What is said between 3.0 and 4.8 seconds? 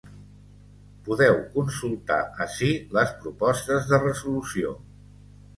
propostes de resolució.